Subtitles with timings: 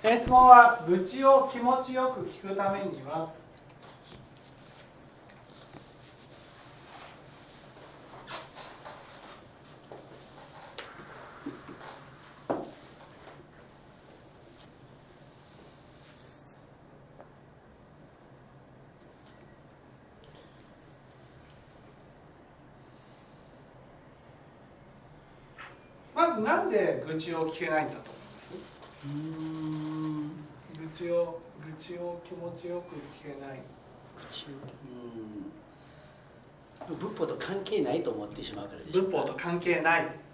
[0.00, 3.30] 質問は愚痴を気持ちよく聞くためには？
[26.14, 28.77] まずなんで愚痴を聞けないんだと思います？
[29.06, 30.30] うん。
[30.80, 33.60] 愚痴を愚痴を気持ちよく聞けない。
[34.16, 34.48] 口を。
[36.88, 36.96] うん。
[36.96, 40.28] 仏法と関係ないと思ってしまうからでしょ仏法と関係ない。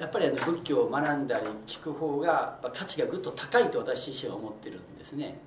[0.00, 5.38] やっぱりあの仏教を学んだり聞く方が価値がぐっと高いと私自身は思ってるんですね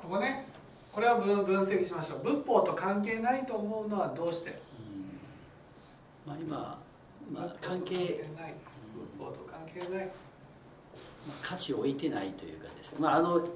[0.00, 0.46] ここね
[0.98, 2.24] これを分分析しましょう。
[2.24, 4.50] 仏法と関係ないと思うのはどうして？
[4.50, 4.52] う
[6.26, 6.26] ん。
[6.26, 6.82] まあ今、
[7.32, 7.94] まあ、関係、
[8.36, 8.54] ない。
[8.92, 10.06] 仏法と関係ない。
[10.06, 10.12] ま
[11.34, 12.98] あ、価値を置いてないというかですね。
[12.98, 13.46] まああの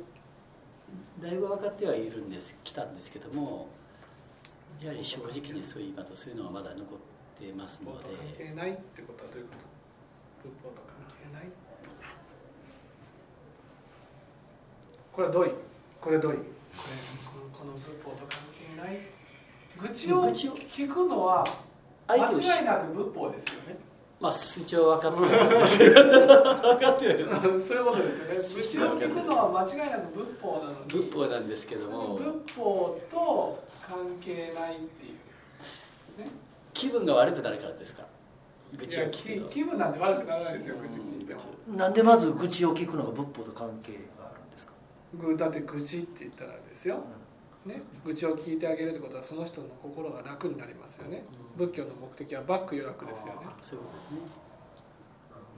[1.21, 3.67] だいぶ分かってはいるんです来たんですけども
[4.81, 6.85] やはり正直にそう言いますとそういうのはまだ残っ
[7.41, 10.49] てますの仏法と関で係ないってことはどういうこと？
[10.49, 11.49] 仏法と関係ない？
[15.13, 15.53] これはどういう？
[16.01, 16.41] これどういう？
[16.77, 16.97] これ
[17.29, 19.01] このこの仏法と関係ない。
[19.81, 21.45] 愚痴を聞くのは
[22.07, 23.79] 間違いなく仏法ですよね。
[24.21, 27.29] まあ一応分かってはいるんです分かってはいる。
[27.61, 28.35] そういうことですよね。
[28.37, 30.77] 愚痴を聞くのは間違いなく仏法なのに。
[30.87, 32.15] 仏法なんですけども。
[32.15, 36.25] 仏法と関係ないっていう。
[36.25, 36.31] ね。
[36.73, 38.05] 気分が悪くなるからですか？
[38.79, 39.49] 愚いや痴を聞くと。
[39.49, 41.41] 気気分なんて悪くならないですよ愚痴聞いても。
[41.77, 44.22] なんでまず愚痴を聞くのが仏法と関係が
[45.15, 47.05] ぐだって愚痴って言ったらですよ、
[47.67, 51.25] ね、愚痴を聞いてあげるってことはその人の心が楽になりますよね。
[51.57, 53.41] 仏教の目的はバック余楽ですよね。
[53.61, 53.81] そう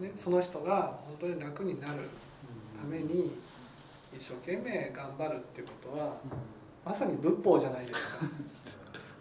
[0.01, 0.09] すね。
[0.09, 0.13] ね。
[0.17, 2.01] その人が本当に楽になる
[2.81, 3.33] ために
[4.15, 6.17] 一生懸命頑張るってことは
[6.85, 8.27] まさに仏法じゃないですか。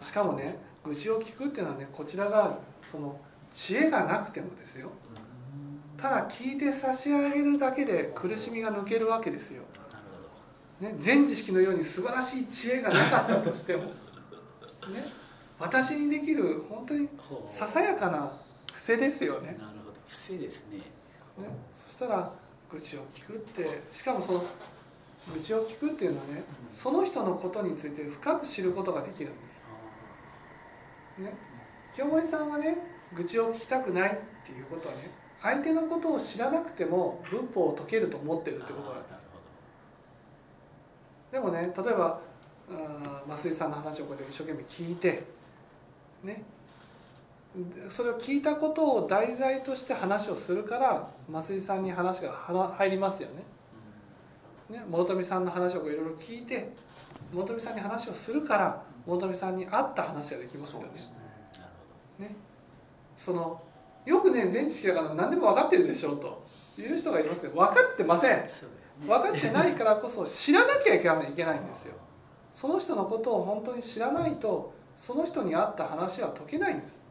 [0.00, 3.18] しかもね愚痴を聞くっていうのはねこちらがその
[3.52, 4.90] 知恵がなくてもですよ。
[5.96, 9.62] ただ聞いて差し上げるだけで苦しみが抜けるわけですよ、
[10.84, 13.84] ね、全知識のように素晴らしい知恵がなかったとしても、
[14.92, 15.06] ね、
[15.58, 17.08] 私にできる本当に
[17.48, 18.30] ささやかな
[18.66, 19.56] 伏せですよね。
[19.58, 19.96] なるほど。
[20.06, 20.78] 不正ですね。
[20.78, 20.84] ね
[21.72, 22.30] そしたら
[22.70, 24.44] 愚痴を聞くってしかもその
[25.32, 29.60] 愚痴を聞くっていうのはねその人のことについて深く知ることができるんです。
[31.18, 31.32] ね
[31.94, 32.76] 清盛さんはね
[33.14, 39.24] 愚痴を聞きたくないっていうことはね相手のことを知らなくても仏法を解けると思ってるってことなんです
[41.34, 42.20] でもね例えば
[42.70, 45.24] うん増井さんの話をこうやって一生懸命聞いて
[46.22, 46.44] ね。
[47.56, 53.42] でそれを聞いたことを題材として話をするから増井さんに話がは入りますよね。
[54.78, 56.72] ね諸富さんの話をこういろいろ聞いて
[57.32, 60.88] 諸富さんに話をするから諸富さんに合った話ができますよね。
[62.20, 62.36] ね。
[63.16, 63.60] その
[64.06, 66.44] よくね全知識だから何でも分かってるでしょうと
[66.80, 68.44] いう人がいますけど分かってません
[69.00, 71.94] 分かってないからこそ知らなきゃいけないんですよ。
[72.52, 77.02] その人のことを本当に知らないとその人に合った話は解けないんです。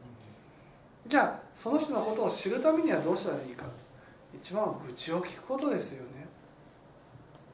[1.06, 3.66] じゃあその人のことを知るためにはどうしたらいいか。
[4.34, 6.26] 一番は愚痴を聞くことですよね。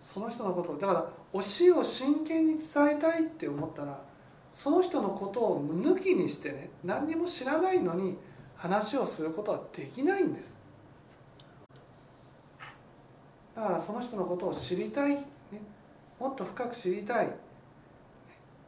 [0.00, 0.78] その人のことを。
[0.78, 4.00] だから教えを真剣に伝えたいって思ったら
[4.52, 8.16] その人のことを抜きにしてね何にも知らないのに
[8.56, 10.59] 話をすることはできないんです。
[13.54, 15.24] だからその人のことを知りたい、ね、
[16.18, 17.30] もっと深く知りたい。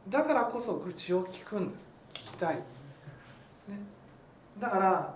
[0.09, 1.83] だからこそ愚痴を聞くんです。
[2.13, 2.61] 聞きたい、ね、
[4.59, 5.15] だから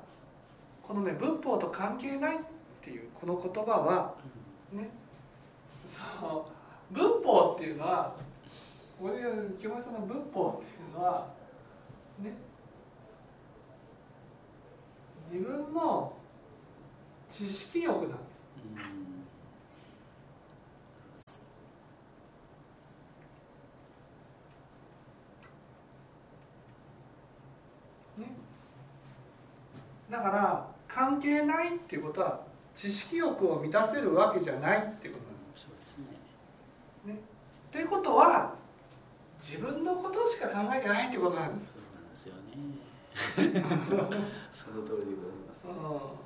[0.81, 2.39] このね仏法と関係ないっ
[2.81, 4.16] ていうこの言葉は
[4.72, 4.89] ね。
[5.87, 6.49] その
[6.91, 8.14] 仏法っていうのは
[8.99, 9.14] これ
[9.59, 11.28] 清盛さんの仏法っていうのは
[12.19, 12.34] ね。
[15.29, 16.14] 自分の
[17.29, 18.17] 知識欲なんです。
[30.09, 32.41] だから関係ないっていうことは
[32.73, 36.05] 知識欲を満たせるわけじゃないっていうことなんですね
[37.03, 37.13] すね。
[37.13, 38.53] っていうことは
[39.41, 41.67] 自分のことしか考えてないってことなんです。
[41.73, 42.47] そうなんですよね
[44.51, 46.17] その通りでございますうん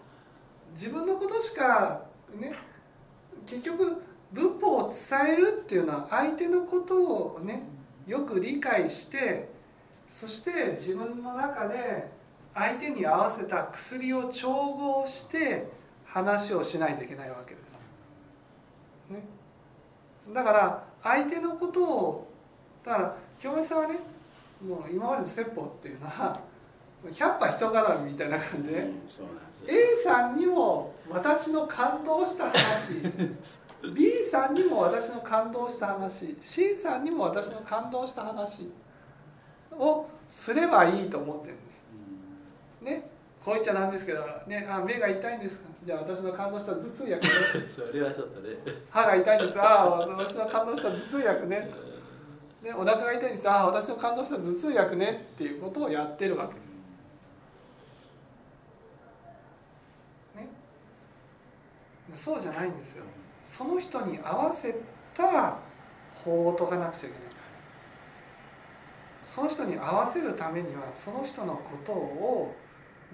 [0.73, 2.01] 自分のことしか
[2.35, 2.53] ね
[3.45, 4.01] 結局
[4.31, 7.63] 仏法を伝えるっていうのは相手のことをね
[8.07, 9.49] よく理解して
[10.07, 12.11] そして自分の中で
[12.53, 15.69] 相手に合わせた薬を調合して
[16.05, 17.79] 話をしないといけないわけです。
[19.09, 19.23] ね、
[20.33, 22.27] だから相手のことを
[22.83, 23.95] だから清美さんはね
[24.65, 26.39] もう今までの説法っていうのは
[27.05, 29.11] 100羽人絡みみたいな感じで、うんで
[29.67, 32.57] A さんにも私の感動した話
[33.95, 38.71] B さんにも私の感動した話 C さんにも私の感動した話
[39.71, 41.70] をすればいいと思ってるんです。
[42.81, 43.09] うんね
[43.43, 45.65] こう言っちゃなんですけど、ね、あ目が痛いんですか？
[45.83, 47.31] じゃあ私の感動した頭痛薬ね。
[47.75, 48.49] それはちょっとね。
[48.91, 51.71] 歯が痛いんですああ私の感動した頭痛薬ね。
[52.61, 53.49] ねお腹が痛いんです。
[53.49, 55.27] ああ私の感動した頭痛薬ね。
[55.33, 56.63] っていうことをやってるわけです。
[60.35, 60.47] ね、
[62.13, 63.03] そうじゃないんですよ。
[63.41, 64.75] その人に合わせ
[65.15, 65.55] た
[66.23, 67.31] 法を解かなくちゃいけないんで
[69.23, 69.33] す。
[69.33, 72.53] その人に合わせるためにはその人のことを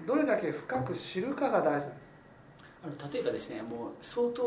[0.06, 1.90] どれだけ深く知るかが大事なんです。
[2.84, 4.42] あの例えばですねもう相当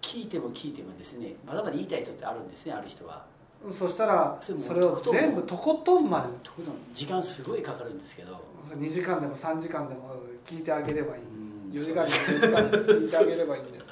[0.00, 3.24] 聞いても聞いてもですねまだまだ言いたい人ってあるんですねある人は。
[3.72, 6.28] そしたらそれを全部とことんまで。
[6.42, 8.40] とことん時間すごいかかるんですけど。
[8.68, 13.84] 2時間でも3時間でも聞いてあげればいいうん4時間でも4時間聞いてあげればいいんです。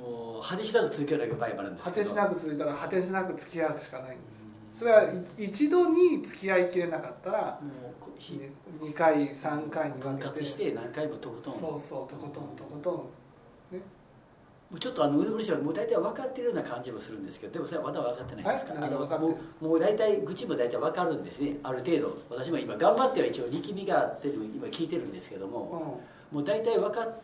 [0.00, 2.02] もう果てしなく続けなきゃ場合もあるんですけど。
[2.02, 4.43] 果てしなく続いたら果てしなく付き合うしかないんです
[4.74, 5.04] それは
[5.38, 8.40] 一度に付き合いきれなかったらもうこうひ
[8.80, 11.54] 2回3回に分割して何回もとことん。
[11.54, 18.74] そうそうとことんとことんもうちょっとあのうぬぼれしはもう大体分かってるような感じもするんですけどでもそれはまだ分かってないですか。
[18.74, 21.56] ら、はいもうもう大体愚痴も大体分かるんですね。
[21.62, 22.18] ある程度。
[22.30, 26.00] 私も今頑張っては一応力みがあって今聞いてるんですけども、
[26.32, 27.16] うもう大体分かっ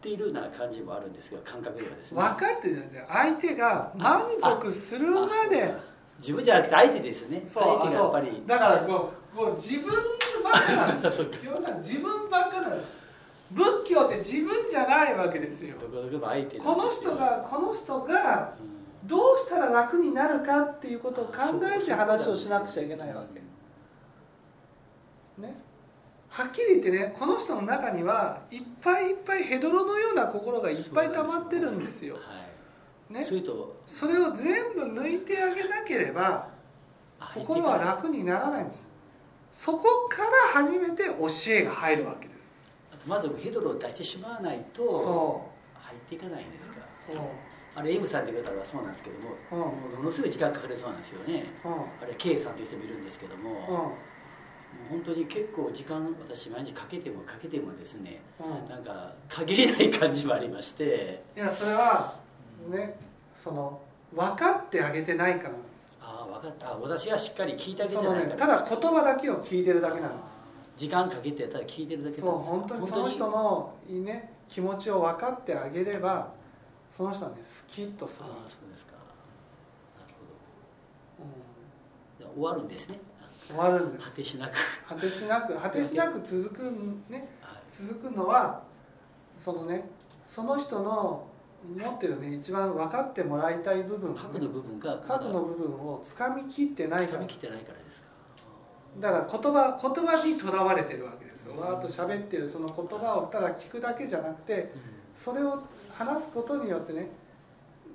[0.00, 2.22] ているような感じもあるんですけど感覚ではですん、ね。
[2.24, 3.36] 分かってるじゃない。
[3.36, 5.74] 相手が満足するまでか
[6.18, 7.42] 自分じゃなくて相手ですね。
[7.46, 9.92] そう相手がやっぱありだからこうこう自分
[10.42, 11.16] ばっかなんです。
[11.16, 12.90] そうか清美さん自分ばっかなんです。
[13.50, 15.76] 仏教って自分じゃないわけですよ。
[15.78, 18.78] どこの相手この人がこの人がうん。
[19.08, 21.32] どうしたら楽になるかっていうことを考
[21.74, 23.40] えて話をしなくちゃいけないわけ。
[25.40, 25.54] ね。
[26.28, 32.16] はっきり言ってねこの人の中にはいっぱいいっぱいヘドロのような心がいっぱい溜まってるんですよ。
[32.16, 32.24] はい、
[33.10, 33.76] ね、それと。
[33.86, 36.48] それを全部抜いてあげなければ
[37.34, 38.86] 心は楽にならないんです。
[39.50, 40.22] そこか
[40.54, 42.48] ら初めて教えが入るわけです。
[43.06, 46.76] まずヘドロを出してしまわないとそ入っていかないんですか。
[46.78, 47.24] らうそう、
[47.74, 49.58] あれ M さんという方はそうなんですけども、うん。
[49.58, 51.46] もうものすごい時間かかるそうなんですよね。
[51.64, 51.72] うん。
[51.72, 51.76] あ
[52.06, 53.96] れ K さんという人もいるんですけども、も
[54.86, 61.22] う本当に結構時間私毎日かけてもかけてもですねうんうん、なんか限りない感じもありまして。
[61.34, 62.27] いやそれは
[62.68, 62.98] ね
[63.34, 63.80] その
[64.14, 65.98] 分かってあげてないからなんです。
[66.00, 66.68] ああ分かった。
[66.72, 68.36] あ私はしっかり聞いてあげてそないから。
[68.36, 70.14] ただ言葉だけを聞いてるだけなの。
[70.76, 76.32] 時間かけてただ聞いてるだけそう本当にその人の、ね、気持ちを分かってあげれば
[76.88, 78.92] その人はねスキッとする、ああそうですか。
[80.00, 80.14] なる
[81.18, 82.96] うほど終わるんですね。
[82.96, 84.08] ん、終わるんです。
[84.08, 84.52] 果てしなく、
[84.88, 86.62] 果てしなく果てしなく続く,、
[87.10, 87.88] ね、はい。
[87.88, 88.62] 続くのは
[89.36, 89.88] そのね
[90.24, 91.26] その人の
[91.66, 97.18] 持ってるね一番分かってもらいたい部分をね、核の部分が核の部分をつかみきってないから。
[97.18, 98.08] 掴みきってないからですか。
[99.00, 101.58] だから言葉言葉にとらわれてるわけですよ。
[101.58, 104.72] わーっと喋ってるその言葉をただ聞くだけじゃなくて
[105.14, 105.62] それを
[105.92, 107.08] 話すことによってね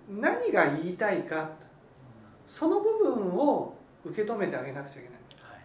[0.09, 1.49] 何が言いたいか
[2.45, 5.19] その部分を受け止めてあげなくちゃいけない。
[5.51, 5.61] はい。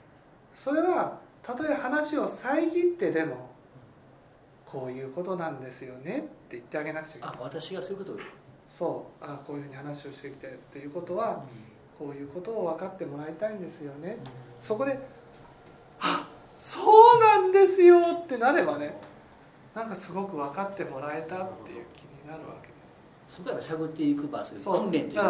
[0.55, 3.51] それはたとえ話を遮ってでも
[4.65, 7.37] こういうことなんですよね言ってあげなくちゃいけない。
[7.39, 8.13] あ私がそういうこと？
[8.13, 8.17] を、
[8.67, 9.25] そう。
[9.25, 11.45] あこういうふうに話をしてきてっていうことは
[11.99, 14.19] こういうことを分かってもらいたいんですよね。
[14.61, 14.99] そこで
[16.01, 16.81] 「あそ
[17.17, 18.97] うなんですよ」ってなればね
[19.75, 22.75] なんかすごく分かってもらえたっていう気になるわけで
[23.29, 23.37] す。
[23.37, 24.59] そこから探っていくばそう。
[24.59, 25.29] いう訓練というだか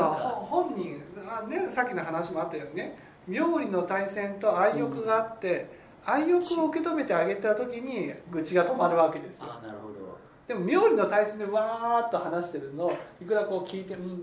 [0.49, 5.69] 本人あ、ね、さっきの話もあったようにね妙理の対戦と愛欲があって、
[6.07, 9.45] 愛欲を受け止めてあげた時に愚痴が止まるわけですよ。
[9.47, 10.08] ああなるほど
[10.49, 14.15] でも妙理の対戦でわーっと話してるのをいくらこう聞いてうんうんう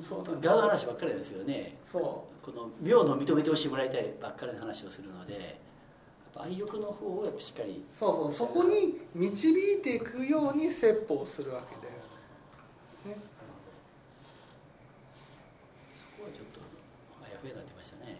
[0.00, 1.78] んそうなんガのだ話ばっかりですよね。
[1.86, 1.98] そ
[2.42, 5.60] この妙の認めてほしいもらいたいばっかりの話をするので
[6.36, 7.84] 愛欲の方をやっぱしっかり。
[7.88, 8.32] うそうそう。
[8.32, 13.20] そこに導いていくように説法をするわけで、ね、
[15.94, 16.60] そこはちょっと
[17.24, 18.18] あやふやになってましたね。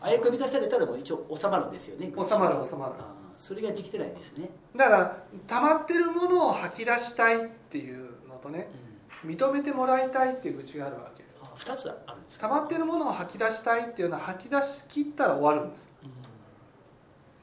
[0.00, 2.12] 愛欲満たされたらもう一応収まるんですよね。
[2.16, 8.68] 収まる収まるそれができてないんですね、だから溜まってるものを吐き出したいっていうのとね
[9.24, 12.48] 認めてもらいたいっていう愚痴があるわけあ二つあるんですか？
[12.48, 15.88] 溜まってるものを吐き出したいっていうのは吐き出し切ったら終わるんです、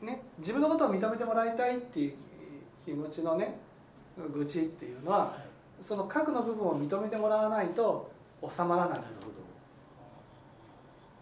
[0.04, 2.13] ね、自分のことを認めてもらいたいっていう
[2.86, 3.58] 気持ちのね
[4.32, 5.84] 愚痴っていうのははい。
[5.84, 8.12] その核の部分を認めてもらわないと
[8.42, 9.32] 収まらないなるほ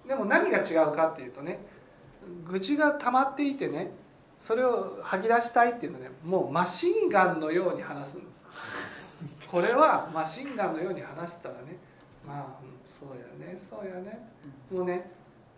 [0.06, 0.10] ど。
[0.10, 1.60] でも何が違うかっていうとね
[2.46, 3.92] 愚痴が溜まっていてね
[4.38, 9.48] それを吐き出したいっていうのはねもうマシンガンのように話すんです。
[9.48, 11.78] これはマシンガンのように話したらね
[12.26, 14.28] まあ、うんそうやねそうやね。
[14.72, 15.12] もうね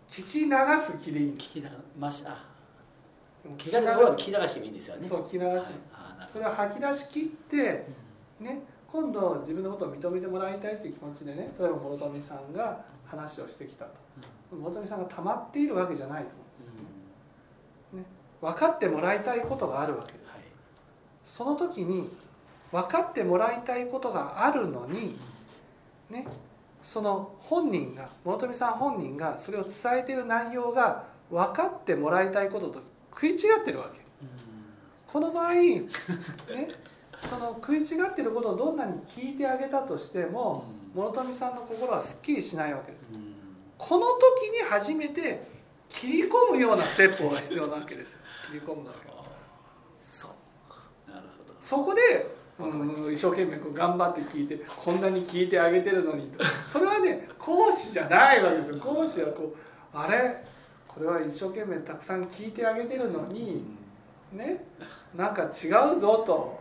[0.08, 2.44] 聞き流す気でいいんです聞きながらましあ
[3.56, 5.06] 気軽な方は聞き流してもいいんですよね。
[5.06, 5.60] そう聞き流しはい
[5.92, 7.86] あなるほそれを吐き出し切って
[8.40, 13.90] ね今度自分のことを認めてもらいたいっていう気持ちでね例えば諸富さんが話をしてきたと。
[14.50, 16.97] 諸富さんが溜まっているわけじゃないと思うんですどうん
[18.40, 20.12] 分かってもらいたいことがあるわけ。
[20.12, 20.40] ですはい。
[21.24, 22.08] その時に
[22.70, 25.18] 分かってもらいたいことがあるのに
[26.10, 26.26] ね
[26.82, 32.80] その本人が諸富さん本人がそれを伝えている内容が分かってもらいたいことと
[33.10, 33.98] 食い違ってるわけ。
[35.12, 35.86] この場合、ね、
[37.28, 40.64] その食い違ってることをどんなに聞いてあげたとしても
[40.94, 43.06] 諸富さんの心はすっきりしないわけです。
[43.12, 43.34] うん。
[43.78, 45.57] この時に初めて
[45.88, 48.18] 切り込むような説法が必要なわけですよ。
[48.48, 48.88] 切り込む
[50.02, 51.10] そう。
[51.10, 51.54] なるほど。
[51.60, 52.26] そこで、
[52.58, 56.44] うん、一生懸命こう頑張って聞いてこんなに聞いてあげてるのにと。
[56.66, 58.80] それはね講師じゃないわけですよ。
[58.80, 59.54] 講師はこ
[59.94, 60.44] うあれ？
[60.86, 63.62] これは一生懸命たくさん聞いてあげてるのに
[64.32, 64.64] ね？
[65.14, 66.60] なんか違うぞと、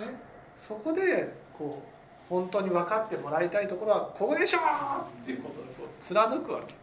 [0.00, 0.18] ね、
[0.56, 1.88] そこでこう
[2.28, 4.62] 本当に分かってもらいたいところはここでしょっ
[5.24, 6.74] ていうことでこう貫くわけ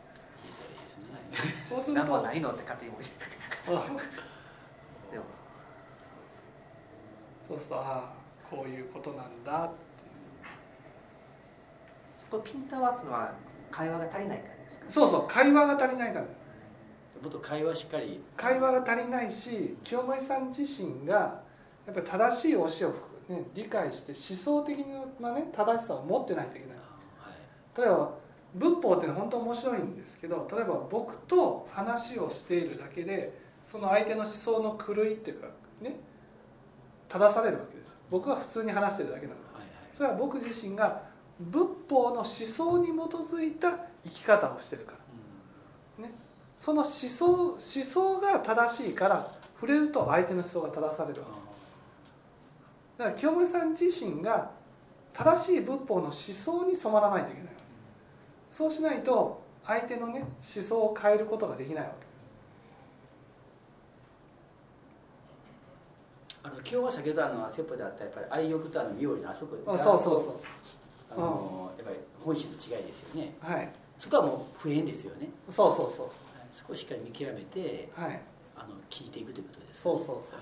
[1.69, 2.03] そうすると。
[2.03, 3.93] 何もないのって勝手に思いう。
[3.93, 3.97] ん
[5.11, 5.25] でも
[7.47, 8.13] そうするとああ
[8.49, 9.75] こういうことなんだって
[12.29, 13.33] そこピント合わすのは
[13.71, 16.25] 会話が足りないからですかそうそう会話が足りないから。
[17.21, 18.21] もっと会話しっかり。
[18.35, 21.41] 会話が足りないし清盛さん自身が
[21.85, 22.89] やっぱり正しい教えを、
[23.37, 24.77] ね、理解して思想的
[25.21, 26.77] な、ね、正しさを持ってないといけない。
[26.77, 26.83] は
[27.31, 27.77] い。
[27.77, 28.22] 例えば
[28.55, 35.47] 仏法っていうのは本当面白いんですけど例えば僕と話をしているだけでその相手の思想の狂いっていうか
[35.81, 35.95] ね
[37.09, 37.97] 正されるわけですよ。
[38.09, 39.39] 僕は普通に話してるだけなの。
[39.53, 39.67] はいはい。
[39.93, 41.03] それは僕自身が
[41.39, 43.71] 仏法の思想に基づいた
[44.03, 45.03] 生き方をしてるから。
[46.63, 53.03] その思想思想が正しいから触れると相手の思想が正されるわけ。
[53.03, 54.51] だから清盛さん自身が
[55.11, 57.53] 正しい仏法の思想に染まらないといけない
[58.53, 62.05] そうしないと相手のね思想を変えることができないわけ。
[66.43, 70.33] あの今日は先ほどあの説法であったやっぱり愛欲とあの妙理のあそこあそうそうそう
[71.09, 73.33] あの、やっぱり本心の違いですよね。
[73.39, 73.69] はい。
[73.97, 75.29] そこはもう普遍ですよね。
[75.49, 76.13] そうそうそうはい。
[76.51, 78.21] そこをしっかり見極めてはい。
[78.55, 80.39] あの聞いていくということですそうそうそう。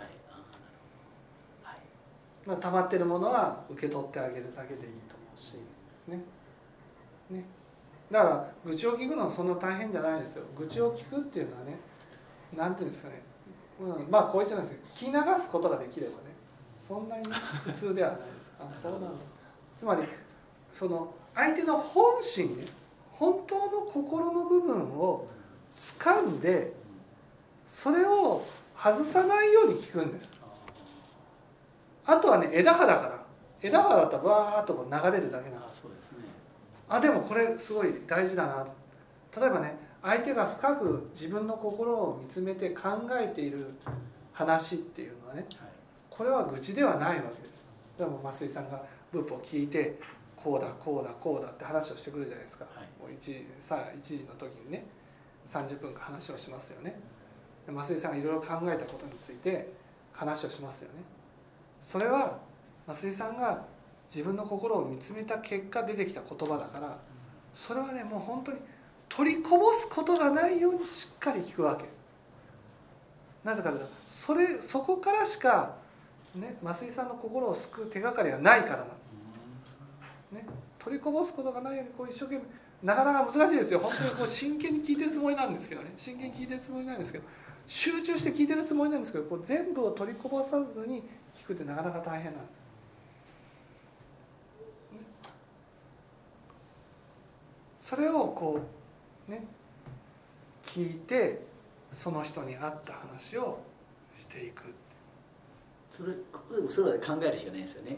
[1.63, 1.73] は
[2.55, 2.59] い。
[2.59, 5.53] 溜まってるものは受け取ってあげるだけでいいと思うし
[6.09, 6.19] ね。
[7.29, 7.60] ね
[8.11, 10.43] だから愚痴を聞くのはそんな大変じゃないですよ。
[10.57, 11.79] 愚痴を聞くっていうのはね
[12.55, 13.21] なんていうんですかね、
[13.79, 16.17] うん、まあこう言っちゃうんですけど聞き流すことができればね
[16.77, 18.31] そんなに普通ではないです。
[18.59, 19.07] あそうなんだ
[19.77, 20.03] つまり
[20.71, 22.65] その相手の本心ね
[23.13, 25.27] 本当の心の部分を
[25.77, 26.73] 掴んで
[27.67, 28.43] それを
[28.75, 30.29] 外さないように聞くんです。
[32.05, 33.21] あとはね枝葉だから。
[33.61, 35.65] 枝葉だったらバーッとこう流れるだけなの。
[35.65, 36.00] あーそうですね
[36.93, 38.67] あでもこれすごい大事だな。
[39.39, 43.73] 例えばね相手が深く自分の心を見つめて考えている
[44.33, 45.69] 話っていうのはねはい。
[46.09, 47.63] これは愚痴ではないわけです。
[47.97, 48.83] でも増井さんが
[49.13, 50.01] 仏法を聞いて
[50.35, 53.01] こうだこうだこうだって話をしてくるじゃないですか、はい。
[53.01, 54.85] もう 1, さ1時の時にね
[55.49, 56.99] 30分間話をしますよね。
[57.65, 59.71] で増井さんがいろいろ考えたことについて
[60.11, 61.03] 話をしますよね。
[61.81, 62.37] それは
[62.85, 63.63] 増井さんが
[64.13, 66.99] 自分の心を見つめた結果出てきた言葉だから
[67.53, 68.57] それはねもう本当に
[69.07, 71.85] 取りこぼすことがないようにしっかり聞くわけ。
[73.43, 75.75] なぜかというとそれそこからしか
[76.35, 78.93] ね増井さんの心を救う手がかりがないからなんで
[80.29, 80.45] すね、
[80.79, 82.43] 取りこぼすことがないようにこう一生懸命
[82.83, 83.79] なかなか難しいですよ。
[83.79, 85.93] 本当にこう真剣に聞いてるつもりなんですけどね。
[85.97, 87.23] 真剣に聞いてるつもりなんですけど
[87.67, 91.03] 集中して聞いてるつもりなんですけどこう全部を取りこぼさずに
[91.35, 92.61] 聞くってなかなか大変なんです。
[97.91, 98.57] それをこ
[99.27, 99.43] うね
[100.65, 101.41] 聞いて
[101.91, 103.59] その人に合った話を
[104.17, 104.63] していく。
[105.89, 106.13] それ
[106.69, 107.97] それまで考えるしかないですよね。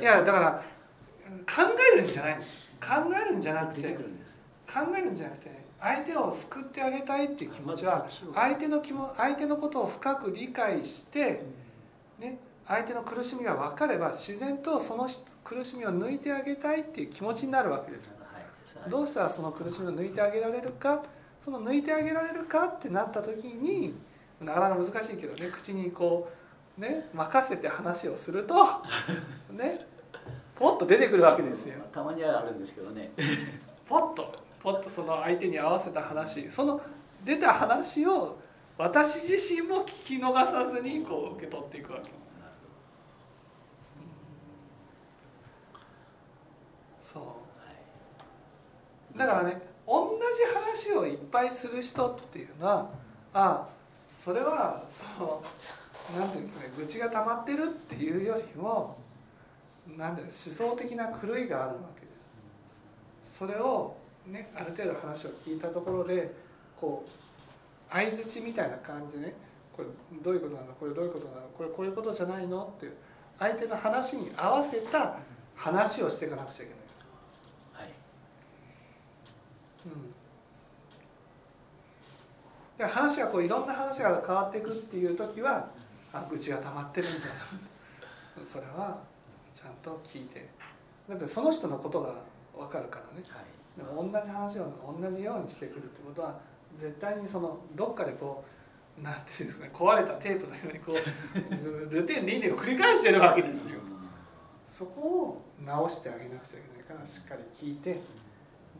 [0.00, 0.64] いやだから
[1.46, 1.62] 考
[1.94, 2.34] えるんじゃない。
[2.34, 8.04] 考えるんじゃなく出て考えるんじゃなくて相手を救ってあげたいっていう気持ちは
[8.34, 11.44] 相手の気も相手のことを深く理解して、
[12.18, 18.10] ね、相手の苦しみが分かれば自然とその人苦しみを抜いてあげたいっていう気持ちになるわけです
[18.88, 21.02] どうしたらその苦しみを抜いてあげられるか？
[21.40, 23.94] その抜いてあげられるかってなった時に
[24.40, 26.30] なかなか難しいけどね口にこ
[26.78, 28.54] うね任せて話をすると
[29.50, 29.86] ね
[30.54, 31.76] ポッと出てくるわけですよ。
[31.90, 33.12] たまにはあるんですけどね。
[33.88, 36.80] ポッとポッとその相手に合わせた話その
[37.24, 38.36] 出た話を
[38.76, 42.10] 私自身も聞き逃さずにこう受け取っていくわけ。
[47.00, 47.22] そう
[49.16, 52.90] だからね同じ話をいっぱいする人っていうのは
[53.34, 53.68] あ
[54.24, 55.42] それはその
[56.18, 58.96] なんていうんですかね愚痴が溜まってるっていうよりも
[59.96, 62.06] なんていう思想的な狂いがあるわけで
[63.24, 63.38] す。
[63.38, 66.34] それをねある程度話を聞いたところで
[66.80, 67.10] こう
[67.92, 69.34] 相づちみたいな感じでね
[69.76, 69.88] これ
[70.22, 70.72] どういうことなの？
[70.74, 71.48] これどういうことなの？
[71.56, 72.72] これこういうことじゃないの？
[72.76, 72.92] っていう
[73.38, 75.16] 相手の話に合わせた
[75.56, 76.80] 話をしていかなくちゃいけない。
[79.86, 80.14] うん。
[82.78, 85.68] で話がこういろんな話が変わっていくっていう時は
[86.12, 87.18] あ愚痴が溜まってるんだ。
[88.44, 88.98] それは
[89.54, 90.48] ちゃんと聞いて。
[91.08, 92.14] だってその人のことが
[92.56, 93.22] 分かるからね。
[93.28, 93.44] はい。
[93.76, 96.38] でも同じ話を同じようにしてくるってことは
[96.78, 98.44] 絶対にそのどっかでこ
[98.98, 103.80] うなんていうんですかね壊れたテープのようにこう ルテン輪廻を繰り返してるわけですよ。
[104.66, 108.00] そこを直してあげなくちゃいけないからしっかり聞いて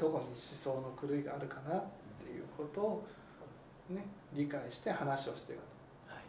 [0.01, 1.85] どこに思想の狂いがあるかなっ
[2.25, 3.07] ていうことを、
[3.91, 5.61] ね、理解して話をしていく
[6.09, 6.25] はい。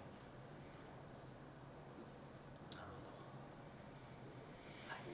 [2.76, 3.16] なるほど。
[4.92, 5.08] はい。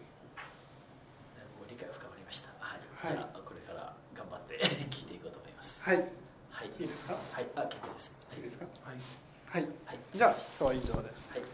[1.59, 3.17] もう理解深まりましたはい、はい。
[3.17, 4.57] じゃあこれから頑張って
[4.89, 5.83] 聞いていこうと思います。
[5.83, 5.97] はい。
[6.49, 6.67] はい。
[6.67, 7.13] いいですか？
[7.13, 7.45] はい。
[7.55, 8.11] あ結構です。
[8.35, 8.65] いいですか？
[8.83, 8.97] はい。
[9.47, 9.69] はい。
[9.85, 9.99] はい。
[10.13, 11.33] じゃあ今日は以上です。
[11.33, 11.46] はい